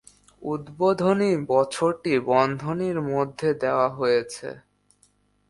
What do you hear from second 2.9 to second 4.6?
মধ্যে দেওয়া হয়েছে।